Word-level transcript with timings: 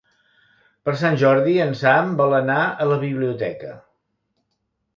Per 0.87 0.95
Sant 1.01 1.19
Jordi 1.23 1.53
en 1.67 1.75
Sam 1.83 2.11
vol 2.23 2.35
anar 2.39 2.57
a 2.65 2.89
la 2.93 2.99
biblioteca. 3.07 3.77